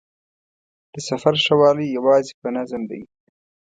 د 0.93 0.95
سفر 1.09 1.33
ښه 1.43 1.55
والی 1.61 1.87
یوازې 1.97 2.33
په 2.41 2.47
نظم 2.55 2.81
دی. 2.91 3.01